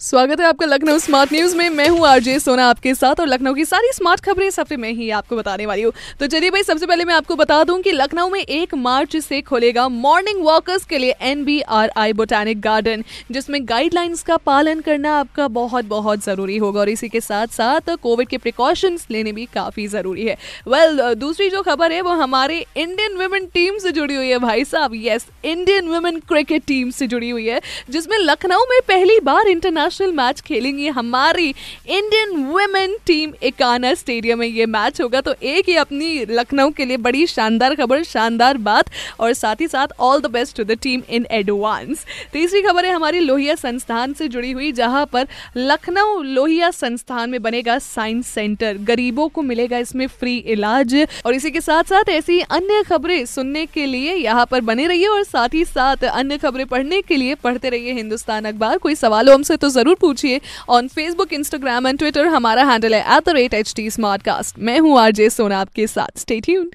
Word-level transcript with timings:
स्वागत 0.00 0.40
है 0.40 0.46
आपका 0.46 0.66
लखनऊ 0.66 0.98
स्मार्ट 0.98 1.32
न्यूज़ 1.32 1.56
में। 1.56 1.68
मैं 1.70 1.86
हूँ 1.88 2.06
आरजे 2.06 2.38
सोना 2.38 2.66
आपके 2.66 2.92
साथ 2.94 3.20
और 3.20 3.26
लखनऊ 3.26 3.54
की 3.54 3.64
सारी 3.64 3.88
स्मार्ट 3.92 4.20
खबरें 4.24 4.46
इस 4.46 4.58
हफ़्ते 4.58 4.76
में 4.76 4.92
ही 4.94 5.08
आपको 5.10 5.36
बताने 5.36 5.64
वाली 5.66 5.82
हूँ। 5.82 5.92
तो 6.20 6.26
चलिए 6.26 6.50
भाई 6.50 6.62
सबसे 6.62 6.86
पहले 6.86 7.04
मैं 7.04 7.14
आपको 7.14 7.36
बता 7.36 7.62
दूँ 7.64 7.80
कि 7.82 7.92
लखनऊ 7.92 8.28
में 8.30 8.40
एक 8.40 8.74
मार्च 8.74 9.16
से 9.16 9.40
खुलेगा 9.40 9.86
मॉर्निंग 9.88 10.42
वॉकर्स 10.44 10.84
के 10.84 10.98
लिए 10.98 11.14
N 11.20 11.44
B 11.44 11.60
R 11.60 11.90
I 11.96 12.12
botanic 12.12 12.60
garden 12.60 13.02
जिसमें 13.30 13.60
गाइडलाइंस 13.64 14.22
का 14.22 14.36
पालन 14.36 14.80
करना 14.80 15.16
आपका 15.18 15.48
बहुत 15.48 15.84
बहुत 15.86 16.24
ज़रूरी 16.24 16.56
होगा 16.56 16.80
और 16.80 16.88
इसी 16.88 17.08
के 17.08 17.20
साथ 17.20 17.46
साथ 17.54 17.90
कोविड 18.02 18.28
के 18.28 18.38
प्रिकॉशंस 18.38 19.06
लेने 19.10 19.32
भी 19.32 19.48
काफ़ी 19.54 19.86
ज़रूरी 19.88 20.26
है। 20.26 20.36
वेल 20.68 20.96
well, 20.96 21.16
दूसरी 21.16 21.50
जो 21.50 21.62
खबर 21.62 21.92
है 21.92 22.00
वो 22.02 22.12
हमारे 22.12 22.64
इंडियन 22.76 23.16
वुमेन 23.16 23.46
टीम 23.54 23.78
से 23.78 23.92
जुड़ी 23.92 24.14
हुई 24.14 24.28
है 24.28 24.38
भाई 24.38 24.64
साहब। 24.66 24.94
Yes 24.96 25.26
Indian 25.46 25.88
women 25.88 26.20
cricket 26.28 26.66
team 26.66 26.90
से 26.92 27.06
जुड़ी 27.08 27.30
हुई 27.30 27.46
है 27.48 27.60
जिसमें 27.90 28.18
लखनऊ 28.18 28.64
में 28.70 28.80
पहली 28.88 29.20
बार 29.22 29.48
इंटरनेशनल 29.48 29.86
इंटरनेशनल 29.88 30.12
मैच 30.14 30.40
खेलेंगी 30.40 30.88
हमारी 30.88 31.48
Indian 31.88 32.36
women 32.46 32.96
team 33.06 33.32
Ekana 33.42 33.92
stadium 33.94 34.38
में। 34.38 34.46
ये 34.46 34.66
मैच 34.68 35.00
होगा 35.00 35.20
तो 35.20 35.34
एक 35.42 35.68
ही 35.68 35.76
अपनी 35.76 36.24
लखनऊ 36.30 36.70
के 36.70 36.84
लिए 36.84 36.96
बड़ी 36.98 37.26
शानदार 37.26 37.74
खबर, 37.74 38.02
शानदार 38.02 38.56
बात 38.58 38.90
और 39.20 39.32
साथ 39.32 39.60
ही 39.60 39.68
साथ 39.68 39.88
all 40.00 40.20
the 40.20 40.26
best 40.28 40.56
to 40.56 40.64
the 40.64 40.78
team 40.82 41.02
in 41.08 41.26
advance 41.30 42.04
तीसरी 42.32 42.62
खबर 42.62 42.84
है 42.84 42.92
हमारी 42.92 43.20
लोहिया 43.20 43.54
संस्थान 43.54 44.12
से 44.12 44.28
जुड़ी 44.28 44.52
हुई, 44.52 44.70
जहाँ 44.72 45.04
पर 45.06 45.26
लखनऊ 45.56 46.22
लोहिया 46.22 46.70
संस्थान 46.70 47.30
में 47.30 47.40
बनेगा 47.42 47.78
साइंस 47.80 48.28
सेंटर 48.28 48.76
गरीबों 48.84 49.28
को 49.28 49.42
मिलेगा 49.42 49.78
इसमें 49.78 50.06
फ्री 50.08 50.36
इलाज 50.48 50.94
और 51.26 51.34
इसी 51.34 51.50
के 51.50 51.60
साथ 51.60 51.84
साथ 51.86 52.08
ऐसी 52.10 52.40
अन्य 52.42 52.82
खबरें 52.82 53.24
सुनने 53.26 53.64
के 53.66 53.86
लिए 53.86 54.14
यहाँ 54.14 54.46
पर 54.50 54.60
बने 54.62 54.86
रहिए 54.86 55.06
और 55.08 55.22
साथ 55.24 55.54
ही 55.54 55.64
साथ 55.64 56.04
अन्य 56.04 56.38
खबरें 56.38 56.66
पढ़ने 56.66 57.00
के 57.02 57.16
लिए 57.16 57.34
पढ़ते 57.38 57.68
रहिए 57.70 57.92
हिंदुस्तान 57.92 58.44
अखबार। 58.44 58.78
कोई 58.78 58.94
सवाल 58.94 59.28
हो 59.28 59.34
हमसे 59.34 59.56
तो 59.56 59.68
ज़रूर 59.78 59.96
पूछिए 60.00 60.40
on 60.68 60.88
Facebook 60.88 61.32
Instagram 61.32 61.86
and 61.86 61.98
Twitter 61.98 62.26
हमारा 62.36 62.64
हैंडल 62.70 62.94
है 62.94 63.00
at 63.16 63.28
the 63.28 63.36
rate 63.36 63.54
H 63.54 63.72
T 63.76 63.90
smart 63.90 64.22
cast 64.22 64.58
मैं 64.58 64.78
हूँ 64.80 64.98
आरजे 65.00 65.30
सोना 65.30 65.60
आपके 65.60 65.86
साथ। 65.86 66.18
स्टेट्यून 66.18 66.70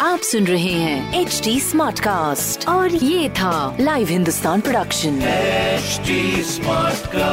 आप 0.00 0.20
सुन 0.20 0.46
रहे 0.46 0.72
हैं 0.72 1.20
एच 1.20 1.40
टी 1.44 1.58
स्मार्ट 1.60 2.00
कास्ट 2.00 2.68
और 2.68 2.94
ये 2.94 3.28
था 3.30 3.76
live 3.80 4.08
Hindustan 4.08 4.60
production 4.60 5.20
smart 5.20 7.02
Smartcast. 7.12 7.31